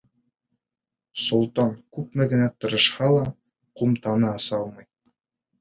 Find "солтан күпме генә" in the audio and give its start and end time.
1.25-2.47